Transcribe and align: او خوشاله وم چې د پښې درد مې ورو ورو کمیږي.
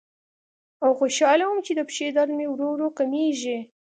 او 0.83 0.89
خوشاله 0.99 1.43
وم 1.47 1.59
چې 1.65 1.71
د 1.75 1.81
پښې 1.89 2.07
درد 2.17 2.31
مې 2.37 2.45
ورو 2.49 2.67
ورو 2.73 2.87
کمیږي. 2.97 3.57